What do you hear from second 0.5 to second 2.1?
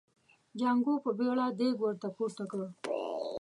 جانکو په بيړه دېګ ور